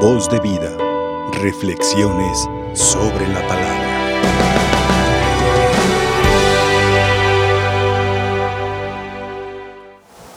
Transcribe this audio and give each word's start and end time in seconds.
Voz 0.00 0.28
de 0.28 0.38
vida. 0.40 0.76
Reflexiones 1.40 2.46
sobre 2.74 3.26
la 3.28 3.40
palabra. 3.48 3.86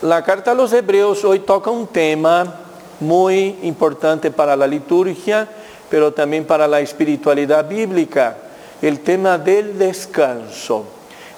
La 0.01 0.23
carta 0.23 0.51
a 0.51 0.53
los 0.53 0.71
hebreos 0.71 1.25
hoy 1.25 1.39
toca 1.39 1.69
un 1.69 1.87
tema 1.87 2.55
muy 3.01 3.57
importante 3.63 4.31
para 4.31 4.55
la 4.55 4.65
liturgia, 4.65 5.45
pero 5.89 6.13
también 6.13 6.45
para 6.45 6.65
la 6.65 6.79
espiritualidad 6.79 7.67
bíblica, 7.67 8.37
el 8.81 9.01
tema 9.01 9.37
del 9.37 9.77
descanso. 9.77 10.85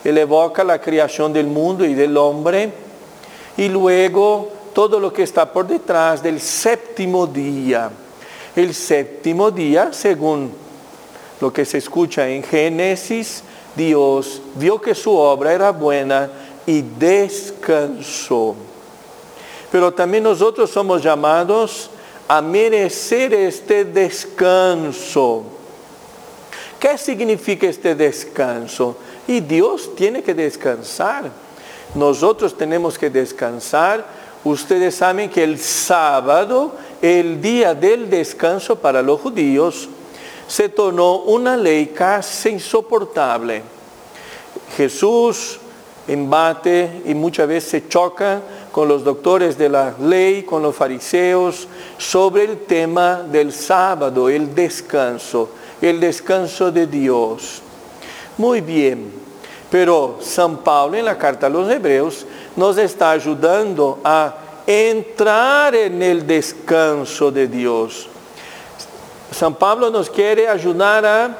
Él 0.03 0.19
evoca 0.19 0.63
la 0.63 0.79
creación 0.79 1.33
del 1.33 1.47
mundo 1.47 1.83
y 1.83 1.95
del 1.95 2.15
hombre 2.15 2.71
y 3.57 3.67
luego 3.67 4.61
todo 4.75 4.99
lo 4.99 5.11
que 5.11 5.23
está 5.23 5.51
por 5.51 5.65
detrás 5.65 6.21
del 6.21 6.39
séptimo 6.39 7.25
día. 7.25 7.89
El 8.55 8.73
séptimo 8.73 9.51
día, 9.51 9.93
según 9.93 10.51
lo 11.39 11.53
que 11.53 11.65
se 11.65 11.77
escucha 11.77 12.27
en 12.27 12.43
Génesis, 12.43 13.43
Dios 13.75 14.41
vio 14.55 14.81
que 14.81 14.93
su 14.93 15.15
obra 15.15 15.53
era 15.53 15.71
buena 15.71 16.29
y 16.65 16.81
descansó. 16.81 18.55
Pero 19.71 19.93
también 19.93 20.23
nosotros 20.23 20.69
somos 20.69 21.01
llamados 21.01 21.89
a 22.27 22.41
merecer 22.41 23.33
este 23.33 23.85
descanso. 23.85 25.43
¿Qué 26.79 26.97
significa 26.97 27.67
este 27.67 27.95
descanso? 27.95 28.97
Y 29.27 29.39
Dios 29.39 29.95
tiene 29.95 30.23
que 30.23 30.33
descansar. 30.33 31.31
Nosotros 31.95 32.57
tenemos 32.57 32.97
que 32.97 33.09
descansar. 33.09 34.05
Ustedes 34.43 34.95
saben 34.95 35.29
que 35.29 35.43
el 35.43 35.59
sábado, 35.59 36.73
el 37.01 37.41
día 37.41 37.75
del 37.75 38.09
descanso 38.09 38.75
para 38.75 39.01
los 39.01 39.21
judíos, 39.21 39.87
se 40.47 40.67
tornó 40.67 41.17
una 41.17 41.55
ley 41.55 41.87
casi 41.87 42.49
insoportable. 42.49 43.61
Jesús 44.75 45.59
embate 46.07 47.03
y 47.05 47.13
muchas 47.13 47.47
veces 47.47 47.69
se 47.69 47.87
choca 47.87 48.41
con 48.71 48.87
los 48.87 49.03
doctores 49.03 49.57
de 49.57 49.69
la 49.69 49.93
ley, 49.99 50.43
con 50.43 50.61
los 50.61 50.75
fariseos, 50.75 51.67
sobre 51.97 52.45
el 52.45 52.59
tema 52.65 53.23
del 53.23 53.53
sábado, 53.53 54.27
el 54.27 54.55
descanso, 54.55 55.49
el 55.81 55.99
descanso 55.99 56.71
de 56.71 56.87
Dios. 56.87 57.61
Muy 58.37 58.61
bien, 58.61 59.11
pero 59.69 60.17
San 60.21 60.57
Pablo 60.57 60.97
en 60.97 61.05
la 61.05 61.17
carta 61.17 61.47
a 61.47 61.49
los 61.49 61.69
hebreos 61.69 62.25
nos 62.55 62.77
está 62.77 63.11
ayudando 63.11 63.99
a 64.03 64.35
entrar 64.65 65.75
en 65.75 66.01
el 66.01 66.25
descanso 66.25 67.31
de 67.31 67.47
Dios. 67.47 68.07
San 69.31 69.55
Pablo 69.55 69.89
nos 69.89 70.09
quiere 70.09 70.47
ayudar 70.47 71.05
a 71.05 71.37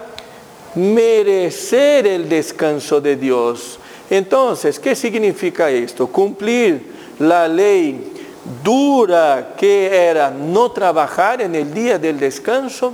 merecer 0.76 2.08
el 2.08 2.30
descanso 2.30 3.02
de 3.02 3.16
Dios. 3.16 3.80
Entonces, 4.10 4.80
¿qué 4.80 4.96
significa 4.96 5.70
esto? 5.70 6.08
Cumplir 6.08 6.92
la 7.20 7.48
ley 7.48 8.12
dura 8.64 9.54
que 9.58 9.88
era 9.88 10.32
no 10.32 10.72
trabajar 10.72 11.42
en 11.42 11.56
el 11.56 11.74
día 11.74 12.00
del 12.00 12.20
descanso. 12.20 12.94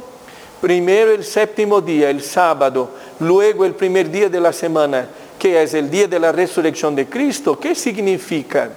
Primero 0.59 1.11
el 1.11 1.23
séptimo 1.23 1.81
día, 1.81 2.09
el 2.09 2.21
sábado, 2.21 2.89
luego 3.19 3.63
el 3.63 3.73
primer 3.73 4.09
día 4.09 4.27
de 4.27 4.39
la 4.39 4.51
semana, 4.51 5.07
que 5.37 5.61
es 5.61 5.73
el 5.73 5.89
día 5.89 6.07
de 6.07 6.19
la 6.19 6.31
resurrección 6.31 6.95
de 6.95 7.07
Cristo. 7.07 7.59
¿Qué 7.59 7.75
significa? 7.75 8.69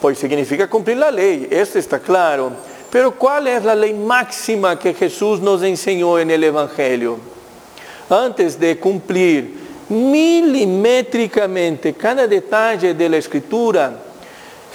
Pues 0.00 0.18
significa 0.18 0.68
cumplir 0.68 0.96
la 0.96 1.10
ley, 1.10 1.48
esto 1.50 1.78
está 1.78 1.98
claro. 1.98 2.52
Pero 2.90 3.12
¿cuál 3.12 3.48
es 3.48 3.64
la 3.64 3.74
ley 3.74 3.92
máxima 3.92 4.78
que 4.78 4.94
Jesús 4.94 5.40
nos 5.40 5.62
enseñó 5.62 6.18
en 6.18 6.30
el 6.30 6.44
Evangelio? 6.44 7.18
Antes 8.08 8.58
de 8.58 8.78
cumplir 8.78 9.68
milimétricamente 9.88 11.94
cada 11.94 12.26
detalle 12.26 12.94
de 12.94 13.08
la 13.08 13.18
escritura, 13.18 13.92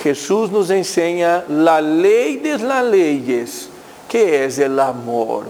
Jesús 0.01 0.51
nos 0.51 0.69
enseña 0.69 1.43
la 1.47 1.81
ley 1.81 2.37
de 2.37 2.57
las 2.59 2.85
leyes, 2.85 3.69
que 4.07 4.45
es 4.45 4.59
el 4.59 4.79
amor. 4.79 5.45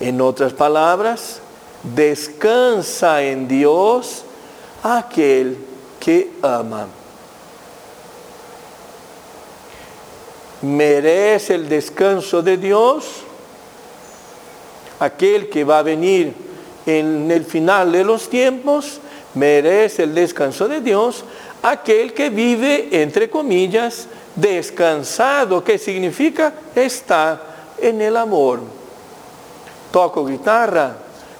En 0.00 0.20
otras 0.20 0.52
palabras, 0.52 1.40
descansa 1.82 3.22
en 3.22 3.48
Dios 3.48 4.24
aquel 4.82 5.58
que 6.00 6.32
ama. 6.42 6.86
Merece 10.62 11.54
el 11.54 11.68
descanso 11.68 12.42
de 12.42 12.56
Dios 12.56 13.26
aquel 15.00 15.48
que 15.48 15.64
va 15.64 15.80
a 15.80 15.82
venir 15.82 16.34
en 16.86 17.30
el 17.30 17.44
final 17.44 17.92
de 17.92 18.04
los 18.04 18.28
tiempos, 18.28 19.00
merece 19.34 20.04
el 20.04 20.14
descanso 20.14 20.68
de 20.68 20.80
Dios 20.80 21.24
aquel 21.62 22.14
que 22.14 22.30
vive, 22.30 22.88
entre 22.92 23.28
comillas, 23.28 24.06
descansado, 24.34 25.64
que 25.64 25.78
significa 25.78 26.52
está 26.74 27.42
en 27.78 28.00
el 28.00 28.16
amor. 28.16 28.60
Toco 29.90 30.24
guitarra, 30.24 30.96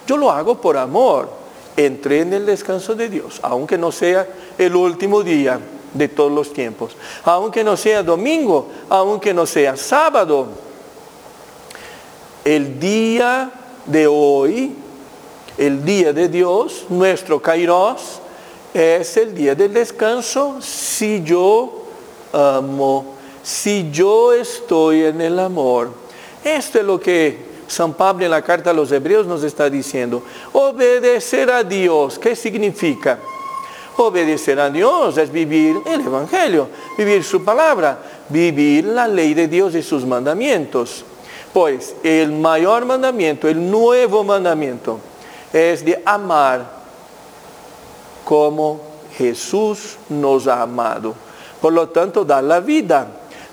yo 0.06 0.17
lo 0.17 0.31
hago 0.31 0.61
por 0.61 0.77
amor. 0.77 1.28
Entré 1.77 2.21
en 2.21 2.33
el 2.33 2.47
descanso 2.47 2.94
de 2.94 3.09
Dios, 3.09 3.39
aunque 3.43 3.77
no 3.77 3.93
sea 3.93 4.27
el 4.56 4.75
último 4.75 5.22
día 5.22 5.61
de 5.93 6.09
todos 6.09 6.33
los 6.33 6.53
tiempos, 6.53 6.97
aunque 7.25 7.62
no 7.62 7.77
sea 7.77 8.03
domingo, 8.03 8.69
aunque 8.89 9.34
no 9.34 9.44
sea 9.44 9.77
sábado. 9.77 10.47
El 12.44 12.78
día 12.78 13.50
de 13.84 14.06
hoy, 14.06 14.75
el 15.59 15.84
día 15.84 16.12
de 16.12 16.28
Dios, 16.28 16.87
nuestro 16.88 17.43
Kairos, 17.43 18.21
es 18.73 19.17
el 19.17 19.34
día 19.34 19.55
del 19.55 19.73
descanso 19.73 20.59
si 20.61 21.23
yo 21.25 21.84
amo, 22.33 23.15
si 23.43 23.91
yo 23.91 24.33
estoy 24.33 25.05
en 25.05 25.21
el 25.21 25.38
amor. 25.38 25.91
Esto 26.44 26.78
es 26.78 26.84
lo 26.84 27.00
que 27.00 27.56
San 27.66 27.94
Pablo 27.94 28.25
en 28.25 28.31
la 28.31 28.43
carta 28.43 28.71
a 28.71 28.75
los 28.75 28.93
hebreos 28.93 29.27
nos 29.27 29.43
está 29.43 29.69
diciendo. 29.69 30.22
Obedecer 30.53 31.50
a 31.50 31.62
Dios, 31.65 32.19
¿qué 32.19 32.37
significa? 32.37 33.19
Obedecer 33.97 34.60
a 34.60 34.69
Dios 34.69 35.16
es 35.16 35.32
vivir 35.32 35.76
el 35.87 36.03
Evangelio, 36.03 36.69
vivir 36.99 37.25
su 37.25 37.43
palabra, 37.43 37.99
vivir 38.28 38.84
la 38.84 39.09
ley 39.09 39.32
de 39.32 39.49
Dios 39.49 39.75
y 39.75 39.82
sus 39.82 40.05
mandamientos. 40.05 41.05
Pues 41.53 41.97
el 42.03 42.32
mayor 42.32 42.84
mandamiento, 42.84 43.49
el 43.49 43.71
nuevo 43.71 44.22
mandamiento, 44.22 45.00
es 45.53 45.84
de 45.84 46.03
amar 46.05 46.66
como 48.25 48.81
Jesús 49.16 49.97
nos 50.10 50.47
ha 50.47 50.62
amado. 50.62 51.15
Por 51.60 51.72
lo 51.72 51.88
tanto, 51.88 52.25
dar 52.25 52.44
la 52.44 52.60
vida. 52.60 53.06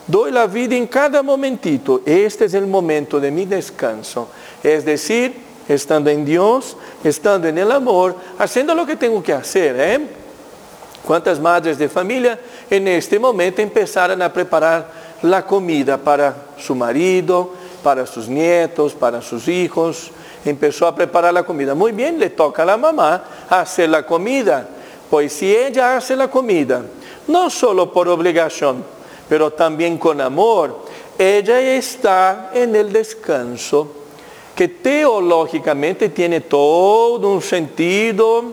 Doy 0.06 0.31
la 0.31 0.47
vida 0.47 0.75
en 0.75 0.88
cada 0.88 1.24
momentito. 1.24 2.02
Este 2.06 2.46
es 2.46 2.53
el 2.53 2.68
momento 2.68 3.19
de 3.19 3.31
mi 3.31 3.46
descanso. 3.46 4.28
Es 4.62 4.84
decir, 4.84 5.34
estando 5.68 6.09
en 6.09 6.25
Dios, 6.25 6.75
estando 7.03 7.47
en 7.47 7.58
el 7.58 7.72
amor, 7.72 8.16
haciendo 8.38 8.75
lo 8.75 8.86
que 8.86 8.97
tengo 8.97 9.24
que 9.24 9.31
hacer. 9.31 9.75
¿eh? 9.80 10.00
¿Cuántas 11.06 11.40
madres 11.40 11.78
de 11.78 11.88
familia 11.88 12.38
en 12.69 12.88
este 12.88 13.18
momento 13.18 13.62
empezaron 13.62 14.22
a 14.22 14.31
preparar 14.31 15.03
la 15.22 15.46
comida 15.46 15.97
para 15.97 16.35
su 16.58 16.75
marido, 16.75 17.52
para 17.81 18.06
sus 18.06 18.28
nietos, 18.28 18.94
para 18.94 19.22
sus 19.22 19.47
hijos? 19.47 20.12
Empezó 20.44 20.85
a 20.85 20.94
preparar 20.96 21.34
la 21.34 21.44
comida. 21.44 21.74
Muy 21.74 21.94
bien, 21.94 22.20
le 22.20 22.30
toca 22.30 22.64
a 22.64 22.66
la 22.66 22.75
mamá 22.75 23.24
hacer 23.50 23.88
la 23.88 24.06
comida. 24.06 24.68
Pues 25.09 25.31
si 25.31 25.56
ella 25.56 25.96
hace 25.96 26.16
la 26.18 26.30
comida, 26.30 26.81
no 27.28 27.50
solo 27.50 27.94
por 27.94 28.09
obligación, 28.09 28.84
pero 29.33 29.49
también 29.49 29.97
con 29.97 30.21
amor, 30.21 30.81
ella 31.17 31.59
está 31.59 32.52
en 32.53 32.75
el 32.75 32.93
descanso 32.93 33.87
que 34.55 34.67
teológicamente 34.67 36.09
tiene 36.09 36.41
todo 36.41 37.31
un 37.31 37.41
sentido 37.41 38.43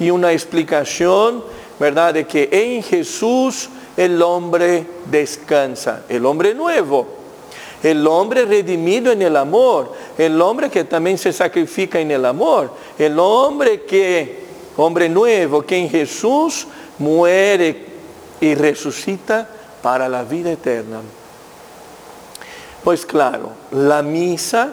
y 0.00 0.10
una 0.10 0.32
explicación, 0.32 1.44
¿verdad? 1.78 2.14
De 2.14 2.26
que 2.26 2.48
en 2.50 2.82
Jesús 2.82 3.68
el 3.96 4.20
hombre 4.20 4.84
descansa, 5.08 6.02
el 6.08 6.26
hombre 6.26 6.54
nuevo, 6.54 7.06
el 7.80 8.04
hombre 8.04 8.46
redimido 8.46 9.12
en 9.12 9.22
el 9.22 9.36
amor, 9.36 9.92
el 10.18 10.42
hombre 10.42 10.70
que 10.70 10.82
también 10.82 11.18
se 11.18 11.32
sacrifica 11.32 12.00
en 12.00 12.10
el 12.10 12.24
amor, 12.24 12.72
el 12.98 13.16
hombre 13.20 13.82
que, 13.82 14.40
hombre 14.76 15.08
nuevo, 15.08 15.62
que 15.62 15.76
en 15.76 15.88
Jesús 15.88 16.66
muere 16.98 17.86
y 18.40 18.56
resucita 18.56 19.50
para 19.86 20.08
la 20.08 20.24
vida 20.24 20.50
eterna. 20.50 20.98
Pues 22.82 23.06
claro, 23.06 23.50
la 23.70 24.02
misa, 24.02 24.72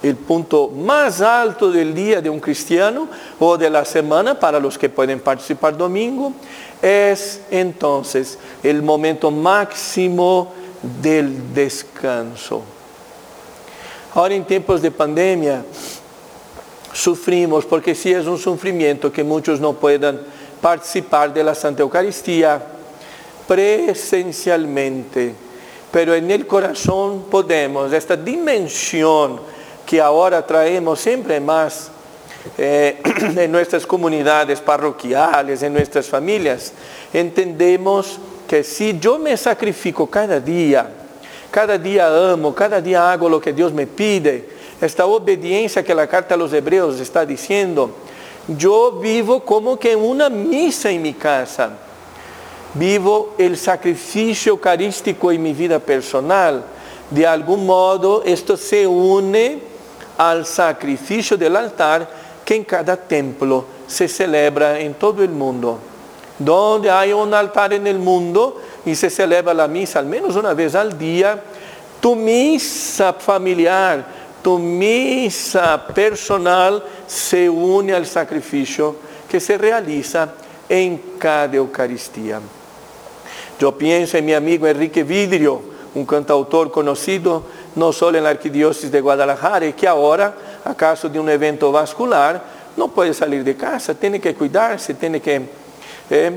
el 0.00 0.14
punto 0.14 0.68
más 0.68 1.20
alto 1.20 1.72
del 1.72 1.92
día 1.92 2.20
de 2.20 2.30
un 2.30 2.38
cristiano 2.38 3.08
o 3.40 3.58
de 3.58 3.68
la 3.68 3.84
semana 3.84 4.38
para 4.38 4.60
los 4.60 4.78
que 4.78 4.88
pueden 4.88 5.18
participar 5.18 5.76
domingo, 5.76 6.32
es 6.80 7.40
entonces 7.50 8.38
el 8.62 8.82
momento 8.82 9.32
máximo 9.32 10.52
del 11.02 11.52
descanso. 11.52 12.62
Ahora 14.14 14.34
en 14.34 14.44
tiempos 14.44 14.80
de 14.80 14.92
pandemia 14.92 15.64
sufrimos 16.92 17.64
porque 17.64 17.96
sí 17.96 18.12
es 18.12 18.26
un 18.28 18.38
sufrimiento 18.38 19.10
que 19.10 19.24
muchos 19.24 19.58
no 19.58 19.72
puedan 19.72 20.20
participar 20.60 21.34
de 21.34 21.42
la 21.42 21.56
Santa 21.56 21.82
Eucaristía 21.82 22.64
presencialmente, 23.52 25.34
pero 25.90 26.14
en 26.14 26.30
el 26.30 26.46
corazón 26.46 27.26
podemos, 27.30 27.92
esta 27.92 28.16
dimensión 28.16 29.38
que 29.84 30.00
ahora 30.00 30.46
traemos 30.46 30.98
siempre 30.98 31.38
más 31.38 31.90
eh, 32.56 33.02
en 33.36 33.52
nuestras 33.52 33.84
comunidades 33.84 34.58
parroquiales, 34.62 35.62
en 35.62 35.74
nuestras 35.74 36.06
familias, 36.06 36.72
entendemos 37.12 38.18
que 38.48 38.64
si 38.64 38.98
yo 38.98 39.18
me 39.18 39.36
sacrifico 39.36 40.06
cada 40.06 40.40
día, 40.40 40.88
cada 41.50 41.76
día 41.76 42.06
amo, 42.32 42.54
cada 42.54 42.80
día 42.80 43.12
hago 43.12 43.28
lo 43.28 43.38
que 43.38 43.52
Dios 43.52 43.70
me 43.74 43.86
pide, 43.86 44.48
esta 44.80 45.04
obediencia 45.04 45.84
que 45.84 45.94
la 45.94 46.06
carta 46.06 46.36
a 46.36 46.38
los 46.38 46.54
hebreos 46.54 46.98
está 47.00 47.26
diciendo, 47.26 47.90
yo 48.48 48.92
vivo 48.92 49.44
como 49.44 49.78
que 49.78 49.94
una 49.94 50.30
misa 50.30 50.90
en 50.90 51.02
mi 51.02 51.12
casa. 51.12 51.90
Vivo 52.74 53.34
el 53.36 53.58
sacrificio 53.58 54.52
eucarístico 54.52 55.30
en 55.30 55.42
mi 55.42 55.52
vida 55.52 55.78
personal. 55.78 56.64
De 57.10 57.26
algún 57.26 57.66
modo 57.66 58.22
esto 58.24 58.56
se 58.56 58.86
une 58.86 59.60
al 60.16 60.46
sacrificio 60.46 61.36
del 61.36 61.56
altar 61.56 62.08
que 62.44 62.54
en 62.54 62.64
cada 62.64 62.96
templo 62.96 63.66
se 63.86 64.08
celebra 64.08 64.80
en 64.80 64.94
todo 64.94 65.22
el 65.22 65.28
mundo. 65.28 65.78
Donde 66.38 66.90
hay 66.90 67.12
un 67.12 67.34
altar 67.34 67.74
en 67.74 67.86
el 67.86 67.98
mundo 67.98 68.58
y 68.86 68.94
se 68.94 69.10
celebra 69.10 69.52
la 69.52 69.68
misa 69.68 69.98
al 69.98 70.06
menos 70.06 70.34
una 70.34 70.54
vez 70.54 70.74
al 70.74 70.98
día, 70.98 71.42
tu 72.00 72.16
misa 72.16 73.12
familiar, 73.12 74.04
tu 74.42 74.58
misa 74.58 75.86
personal 75.94 76.82
se 77.06 77.48
une 77.48 77.92
al 77.92 78.06
sacrificio 78.06 78.96
que 79.28 79.38
se 79.38 79.58
realiza 79.58 80.32
en 80.68 81.16
cada 81.18 81.54
Eucaristía. 81.54 82.40
Yo 83.62 83.78
pienso 83.78 84.18
en 84.18 84.24
mi 84.24 84.34
amigo 84.34 84.66
Enrique 84.66 85.04
Vidrio, 85.04 85.62
un 85.94 86.04
cantautor 86.04 86.72
conocido 86.72 87.44
no 87.76 87.92
solo 87.92 88.18
en 88.18 88.24
la 88.24 88.30
arquidiócesis 88.30 88.90
de 88.90 89.00
Guadalajara 89.00 89.64
y 89.66 89.72
que 89.72 89.86
ahora, 89.86 90.34
a 90.64 90.74
caso 90.74 91.08
de 91.08 91.20
un 91.20 91.28
evento 91.28 91.70
vascular, 91.70 92.42
no 92.76 92.88
puede 92.88 93.14
salir 93.14 93.44
de 93.44 93.56
casa, 93.56 93.94
tiene 93.94 94.20
que 94.20 94.34
cuidarse, 94.34 94.94
tiene 94.94 95.20
que 95.20 95.42
eh, 96.10 96.32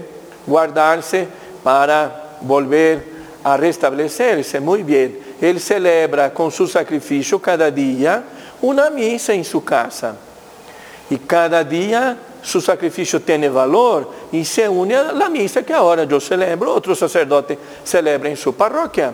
guardarse 0.46 1.28
para 1.64 2.38
volver 2.42 3.04
a 3.44 3.58
restablecerse. 3.58 4.60
Muy 4.60 4.84
bien, 4.84 5.20
él 5.42 5.60
celebra 5.60 6.32
con 6.32 6.52
su 6.52 6.68
sacrificio 6.68 7.42
cada 7.42 7.72
día 7.72 8.24
una 8.62 8.92
misa 8.92 9.34
en 9.34 9.44
su 9.44 9.64
casa. 9.64 10.16
Y 11.10 11.18
cada 11.18 11.64
día 11.64 12.20
su 12.46 12.62
sacrificio 12.62 13.24
tiene 13.24 13.50
valor 13.50 14.08
y 14.32 14.46
se 14.46 14.70
une 14.70 14.96
a 14.96 15.12
la 15.12 15.30
misa 15.30 15.64
que 15.64 15.74
ahora 15.74 16.04
yo 16.04 16.20
celebro, 16.20 16.76
otro 16.76 16.94
sacerdote 16.94 17.58
celebra 17.84 18.30
en 18.30 18.38
su 18.38 18.54
parroquia. 18.54 19.14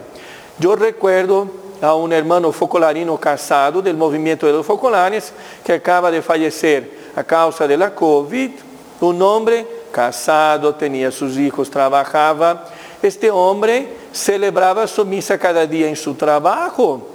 Yo 0.60 0.76
recuerdo 0.76 1.48
a 1.82 1.96
un 1.96 2.12
hermano 2.12 2.52
focolarino 2.52 3.18
casado 3.18 3.82
del 3.82 3.96
movimiento 3.96 4.46
de 4.46 4.52
los 4.52 4.66
focolares 4.66 5.32
que 5.64 5.72
acaba 5.72 6.12
de 6.12 6.22
fallecer 6.22 7.12
a 7.16 7.24
causa 7.24 7.66
de 7.66 7.78
la 7.78 7.96
COVID. 7.96 8.52
Un 9.00 9.22
hombre 9.22 9.66
casado, 9.94 10.76
tenía 10.76 11.10
sus 11.10 11.38
hijos, 11.38 11.72
trabajaba. 11.72 12.66
Este 13.02 13.32
hombre 13.32 13.96
celebraba 14.12 14.86
su 14.88 15.06
misa 15.06 15.38
cada 15.38 15.66
día 15.66 15.88
en 15.88 15.96
su 15.96 16.16
trabajo. 16.16 17.08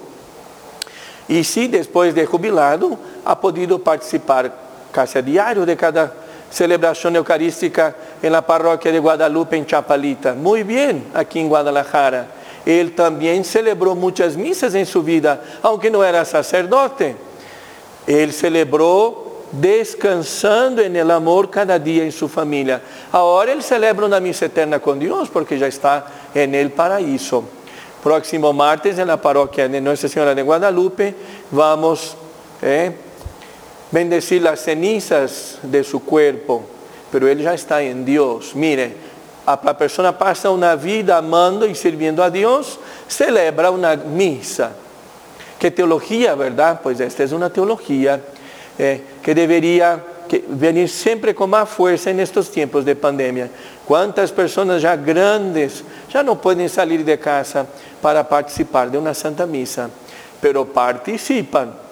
Y 1.28 1.44
sí, 1.44 1.68
después 1.68 2.14
de 2.14 2.24
jubilado, 2.24 2.96
ha 3.22 3.38
podido 3.38 3.78
participar 3.78 4.65
casi 4.96 5.18
a 5.18 5.22
diario 5.22 5.66
de 5.66 5.76
cada 5.76 6.10
celebración 6.50 7.16
eucarística 7.16 7.94
en 8.22 8.32
la 8.32 8.40
parroquia 8.40 8.90
de 8.90 8.98
Guadalupe 8.98 9.54
en 9.54 9.66
Chapalita. 9.66 10.32
Muy 10.32 10.62
bien, 10.62 11.08
aquí 11.12 11.38
en 11.38 11.50
Guadalajara. 11.50 12.28
Él 12.64 12.94
también 12.94 13.44
celebró 13.44 13.94
muchas 13.94 14.38
misas 14.38 14.74
en 14.74 14.86
su 14.86 15.02
vida, 15.02 15.38
aunque 15.62 15.90
no 15.90 16.02
era 16.02 16.24
sacerdote. 16.24 17.14
Él 18.06 18.32
celebró 18.32 19.42
descansando 19.52 20.80
en 20.80 20.96
el 20.96 21.10
amor 21.10 21.50
cada 21.50 21.78
día 21.78 22.02
en 22.02 22.10
su 22.10 22.26
familia. 22.26 22.80
Ahora 23.12 23.52
él 23.52 23.62
celebra 23.62 24.06
una 24.06 24.18
misa 24.18 24.46
eterna 24.46 24.78
con 24.78 24.98
Dios 24.98 25.28
porque 25.28 25.58
ya 25.58 25.66
está 25.66 26.06
en 26.34 26.54
el 26.54 26.72
paraíso. 26.72 27.44
Próximo 28.02 28.50
martes 28.54 28.98
en 28.98 29.08
la 29.08 29.20
parroquia 29.20 29.68
de 29.68 29.78
Nuestra 29.78 30.08
Señora 30.08 30.34
de 30.34 30.40
Guadalupe 30.40 31.14
vamos 31.50 32.16
eh, 32.62 33.05
bendecir 33.90 34.42
las 34.42 34.60
cenizas 34.60 35.58
de 35.62 35.84
su 35.84 36.04
cuerpo, 36.04 36.64
pero 37.10 37.28
él 37.28 37.38
ya 37.38 37.54
está 37.54 37.82
en 37.82 38.04
Dios. 38.04 38.54
Mire, 38.54 38.94
la 39.46 39.78
persona 39.78 40.16
pasa 40.16 40.50
una 40.50 40.74
vida 40.74 41.18
amando 41.18 41.66
y 41.66 41.74
sirviendo 41.74 42.22
a 42.22 42.30
Dios, 42.30 42.78
celebra 43.06 43.70
una 43.70 43.94
misa. 43.96 44.72
¿Qué 45.58 45.70
teología, 45.70 46.34
verdad? 46.34 46.80
Pues 46.82 47.00
esta 47.00 47.22
es 47.22 47.32
una 47.32 47.50
teología 47.50 48.20
eh, 48.78 49.02
que 49.22 49.34
debería 49.34 50.02
venir 50.48 50.88
siempre 50.88 51.34
con 51.34 51.50
más 51.50 51.68
fuerza 51.68 52.10
en 52.10 52.20
estos 52.20 52.50
tiempos 52.50 52.84
de 52.84 52.96
pandemia. 52.96 53.48
¿Cuántas 53.86 54.32
personas 54.32 54.82
ya 54.82 54.96
grandes 54.96 55.84
ya 56.12 56.22
no 56.22 56.40
pueden 56.40 56.68
salir 56.68 57.04
de 57.04 57.18
casa 57.18 57.64
para 58.02 58.28
participar 58.28 58.90
de 58.90 58.98
una 58.98 59.14
santa 59.14 59.46
misa? 59.46 59.88
Pero 60.40 60.66
participan 60.66 61.85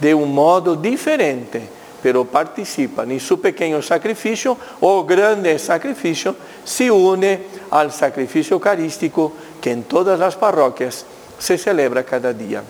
de 0.00 0.14
un 0.14 0.34
modo 0.34 0.74
diferente, 0.74 1.68
pero 2.02 2.24
participan 2.24 3.10
en 3.10 3.20
su 3.20 3.40
pequeño 3.40 3.82
sacrificio 3.82 4.56
o 4.80 5.04
grande 5.04 5.58
sacrificio, 5.58 6.34
se 6.64 6.90
une 6.90 7.40
al 7.70 7.92
sacrificio 7.92 8.54
eucarístico 8.54 9.32
que 9.60 9.70
en 9.70 9.84
todas 9.84 10.18
las 10.18 10.36
parroquias 10.36 11.04
se 11.38 11.58
celebra 11.58 12.02
cada 12.02 12.32
día. 12.32 12.62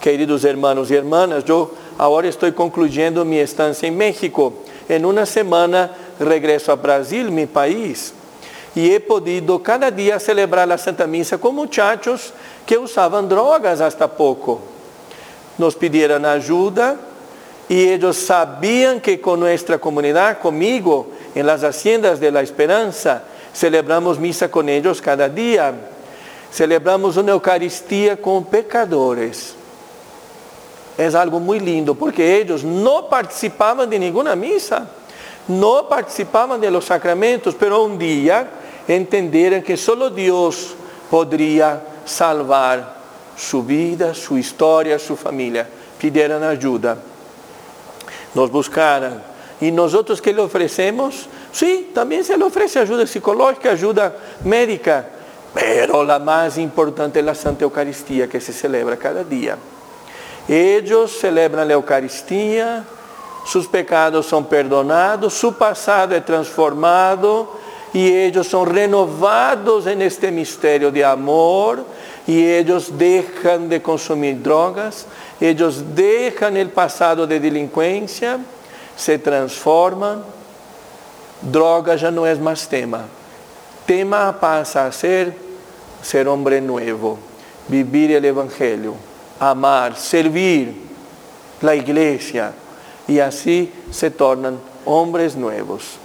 Queridos 0.00 0.44
hermanos 0.44 0.90
y 0.90 0.94
hermanas, 0.94 1.44
yo 1.44 1.72
ahora 1.98 2.28
estoy 2.28 2.52
concluyendo 2.52 3.24
mi 3.24 3.38
estancia 3.38 3.88
en 3.88 3.96
México. 3.96 4.54
En 4.88 5.04
una 5.04 5.26
semana 5.26 5.90
regreso 6.18 6.72
a 6.72 6.76
Brasil, 6.76 7.30
mi 7.30 7.46
país, 7.46 8.12
y 8.74 8.92
he 8.92 9.00
podido 9.00 9.62
cada 9.62 9.90
día 9.90 10.18
celebrar 10.18 10.66
la 10.66 10.78
Santa 10.78 11.06
Misa 11.06 11.38
con 11.38 11.54
muchachos 11.54 12.32
que 12.66 12.78
usaban 12.78 13.28
drogas 13.28 13.80
hasta 13.80 14.10
poco 14.10 14.71
nos 15.58 15.74
pidieron 15.74 16.24
ayuda 16.24 16.96
y 17.68 17.88
ellos 17.88 18.16
sabían 18.16 19.00
que 19.00 19.20
con 19.20 19.40
nuestra 19.40 19.78
comunidad, 19.78 20.38
conmigo, 20.40 21.08
en 21.34 21.46
las 21.46 21.64
haciendas 21.64 22.20
de 22.20 22.30
la 22.30 22.42
esperanza, 22.42 23.22
celebramos 23.54 24.18
misa 24.18 24.50
con 24.50 24.68
ellos 24.68 25.00
cada 25.00 25.28
día. 25.28 25.72
Celebramos 26.52 27.16
una 27.16 27.32
Eucaristía 27.32 28.20
con 28.20 28.44
pecadores. 28.44 29.54
Es 30.98 31.14
algo 31.14 31.40
muy 31.40 31.60
lindo 31.60 31.94
porque 31.94 32.38
ellos 32.38 32.62
no 32.62 33.08
participaban 33.08 33.88
de 33.88 33.98
ninguna 33.98 34.36
misa, 34.36 34.86
no 35.48 35.88
participaban 35.88 36.60
de 36.60 36.70
los 36.70 36.84
sacramentos, 36.84 37.56
pero 37.58 37.82
un 37.82 37.98
día 37.98 38.50
entendieron 38.86 39.62
que 39.62 39.78
solo 39.78 40.10
Dios 40.10 40.74
podría 41.10 41.80
salvar 42.04 43.01
su 43.36 43.62
vida, 43.62 44.14
su 44.14 44.36
historia, 44.38 44.98
su 44.98 45.16
familia. 45.16 45.66
Pidieron 45.98 46.42
ayuda. 46.42 46.96
Nos 48.34 48.50
buscaron. 48.50 49.22
¿Y 49.60 49.70
nosotros 49.70 50.20
qué 50.20 50.32
le 50.32 50.42
ofrecemos? 50.42 51.28
Sí, 51.52 51.90
también 51.94 52.24
se 52.24 52.36
le 52.36 52.44
ofrece 52.44 52.80
ayuda 52.80 53.06
psicológica, 53.06 53.70
ayuda 53.70 54.14
médica. 54.44 55.06
Pero 55.54 56.02
la 56.02 56.18
más 56.18 56.58
importante 56.58 57.20
es 57.20 57.24
la 57.24 57.34
Santa 57.34 57.64
Eucaristía 57.64 58.28
que 58.28 58.40
se 58.40 58.52
celebra 58.52 58.96
cada 58.96 59.22
día. 59.22 59.56
Ellos 60.48 61.12
celebran 61.20 61.68
la 61.68 61.74
Eucaristía, 61.74 62.84
sus 63.44 63.66
pecados 63.68 64.26
son 64.26 64.46
perdonados, 64.46 65.34
su 65.34 65.54
pasado 65.54 66.14
es 66.16 66.24
transformado 66.24 67.60
y 67.92 68.12
ellos 68.14 68.48
son 68.48 68.68
renovados 68.68 69.86
en 69.86 70.02
este 70.02 70.30
misterio 70.30 70.90
de 70.90 71.04
amor 71.04 71.84
y 72.26 72.46
ellos 72.46 72.96
dejan 72.96 73.68
de 73.68 73.82
consumir 73.82 74.42
drogas, 74.42 75.06
ellos 75.40 75.94
dejan 75.94 76.56
el 76.56 76.70
pasado 76.70 77.26
de 77.26 77.38
delincuencia, 77.38 78.38
se 78.96 79.18
transforman, 79.18 80.22
droga 81.42 81.96
ya 81.96 82.10
no 82.10 82.26
es 82.26 82.38
más 82.38 82.68
tema. 82.68 83.04
Tema 83.84 84.38
pasa 84.40 84.86
a 84.86 84.92
ser 84.92 85.34
ser 86.02 86.26
hombre 86.28 86.60
nuevo, 86.60 87.18
vivir 87.68 88.12
el 88.12 88.24
Evangelio, 88.24 88.94
amar, 89.38 89.96
servir 89.96 90.74
la 91.60 91.74
iglesia 91.74 92.52
y 93.06 93.20
así 93.20 93.72
se 93.90 94.10
tornan 94.10 94.58
hombres 94.84 95.36
nuevos. 95.36 96.01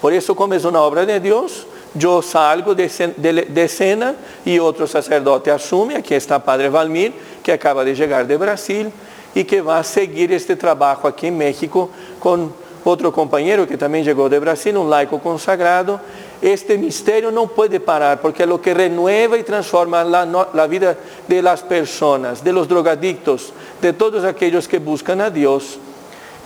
Por 0.00 0.12
eso 0.12 0.34
como 0.36 0.54
es 0.54 0.64
una 0.64 0.80
obra 0.82 1.04
de 1.04 1.18
Dios, 1.20 1.66
yo 1.94 2.22
salgo 2.22 2.74
de, 2.74 2.86
cen- 2.88 3.14
de- 3.16 3.32
de 3.46 3.68
cena 3.68 4.14
y 4.44 4.58
otro 4.58 4.86
sacerdote 4.86 5.50
asume, 5.50 5.96
aquí 5.96 6.14
está 6.14 6.42
Padre 6.42 6.68
Valmir, 6.68 7.12
que 7.42 7.52
acaba 7.52 7.84
de 7.84 7.94
llegar 7.94 8.26
de 8.26 8.36
Brasil 8.36 8.90
y 9.34 9.44
que 9.44 9.60
va 9.60 9.78
a 9.78 9.84
seguir 9.84 10.32
este 10.32 10.54
trabajo 10.56 11.08
aquí 11.08 11.26
en 11.28 11.38
México 11.38 11.90
con 12.20 12.52
otro 12.84 13.12
compañero 13.12 13.66
que 13.66 13.76
también 13.76 14.04
llegó 14.04 14.28
de 14.28 14.38
Brasil, 14.38 14.76
un 14.76 14.88
laico 14.88 15.18
consagrado. 15.18 16.00
Este 16.40 16.78
misterio 16.78 17.30
no 17.32 17.48
puede 17.48 17.80
parar 17.80 18.20
porque 18.20 18.44
es 18.44 18.48
lo 18.48 18.60
que 18.62 18.72
renueva 18.72 19.36
y 19.36 19.42
transforma 19.42 20.04
la 20.04 20.66
vida 20.68 20.96
de 21.26 21.42
las 21.42 21.62
personas, 21.62 22.44
de 22.44 22.52
los 22.52 22.68
drogadictos, 22.68 23.52
de 23.82 23.92
todos 23.92 24.24
aquellos 24.24 24.68
que 24.68 24.78
buscan 24.78 25.20
a 25.20 25.30
Dios. 25.30 25.78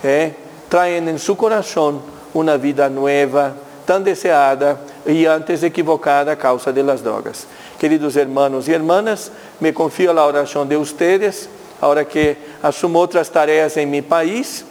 ¿eh? 0.03 0.35
traen 0.69 1.07
en 1.07 1.19
su 1.19 1.37
una 2.33 2.57
vida 2.57 2.89
nueva, 2.89 3.53
tan 3.85 4.03
deseada 4.03 4.77
y 5.05 5.25
antes 5.25 5.63
equivocada 5.63 6.33
a 6.33 6.37
causa 6.37 6.71
de 6.71 6.83
las 6.83 7.03
drogas. 7.03 7.45
Queridos 7.79 8.15
hermanos 8.15 8.67
y 8.67 8.73
hermanas, 8.73 9.31
me 9.59 9.73
confío 9.73 10.11
a 10.11 10.13
la 10.13 10.65
de 10.65 10.77
ustedes, 10.77 11.49
ahora 11.81 12.05
que 12.05 12.37
asumo 12.61 12.99
otras 12.99 13.29
tareas 13.29 13.75
en 13.77 13.91
mi 13.91 14.01
país, 14.01 14.65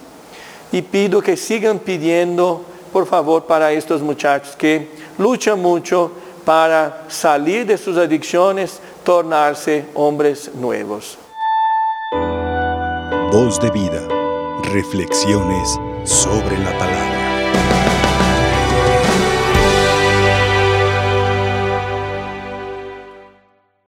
y 0.71 0.81
pido 0.81 1.21
que 1.21 1.37
sigan 1.37 1.79
pidiendo, 1.79 2.65
por 2.93 3.07
favor, 3.07 3.45
para 3.45 3.73
estos 3.73 4.01
muchachos 4.01 4.57
que 4.57 4.89
luchan 5.19 5.61
mucho 5.61 6.11
para 6.45 7.05
salir 7.09 7.67
de 7.67 7.77
sus 7.77 7.97
adicciones, 7.97 8.81
tornarse 9.05 9.87
hombres 9.95 10.51
nuevos. 10.55 11.19
Voz 13.31 13.61
de 13.61 13.71
vida. 13.71 14.07
Reflexiones 14.73 15.79
sobre 16.05 16.59
la 16.59 16.79
palabra. 16.79 17.12